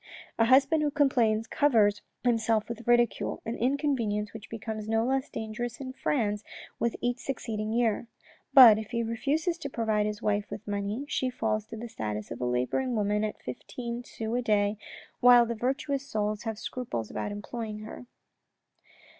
[0.39, 5.79] A husband who complains covers himself with ridicule, an inconvenience which becomes no less dangerous
[5.79, 6.43] in France
[6.79, 8.07] with each succeeding year;
[8.51, 12.31] but if he refuses to provide his wife with money, she falls to the status
[12.31, 14.79] of a labouring woman at fifteen sous a day,
[15.19, 18.07] while the virtuous souls have scruples about employing her.